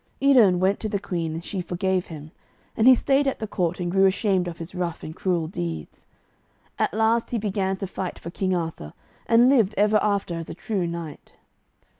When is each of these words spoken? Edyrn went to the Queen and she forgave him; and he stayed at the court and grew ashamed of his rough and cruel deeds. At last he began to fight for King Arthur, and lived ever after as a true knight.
Edyrn 0.19 0.57
went 0.57 0.79
to 0.79 0.89
the 0.89 0.97
Queen 0.99 1.33
and 1.35 1.45
she 1.45 1.61
forgave 1.61 2.07
him; 2.07 2.31
and 2.75 2.87
he 2.87 2.95
stayed 2.95 3.27
at 3.27 3.37
the 3.37 3.45
court 3.45 3.79
and 3.79 3.91
grew 3.91 4.07
ashamed 4.07 4.47
of 4.47 4.57
his 4.57 4.73
rough 4.73 5.03
and 5.03 5.15
cruel 5.15 5.45
deeds. 5.45 6.07
At 6.79 6.91
last 6.95 7.29
he 7.29 7.37
began 7.37 7.77
to 7.77 7.85
fight 7.85 8.17
for 8.17 8.31
King 8.31 8.55
Arthur, 8.55 8.93
and 9.27 9.47
lived 9.47 9.75
ever 9.77 9.99
after 10.01 10.33
as 10.33 10.49
a 10.49 10.55
true 10.55 10.87
knight. 10.87 11.33